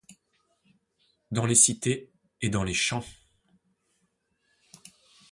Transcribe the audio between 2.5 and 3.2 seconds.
les champs…-